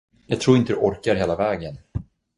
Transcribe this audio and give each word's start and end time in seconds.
Jag 0.27 0.41
tror 0.41 0.57
inte 0.57 0.73
du 0.73 0.77
orkar 0.79 1.15
hela 1.15 1.35
vägen. 1.35 1.77